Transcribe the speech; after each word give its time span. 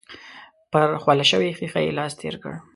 پر 0.71 0.89
خوله 1.03 1.25
شوې 1.31 1.49
ښيښه 1.57 1.79
يې 1.85 1.91
لاس 1.99 2.13
تېر 2.21 2.35
کړ. 2.43 2.53